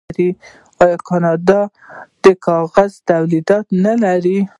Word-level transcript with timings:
آیا 0.83 0.97
کاناډا 1.07 1.61
د 2.23 2.25
کاغذ 2.45 2.91
تولیدات 3.09 3.65
نلري؟ 3.83 4.39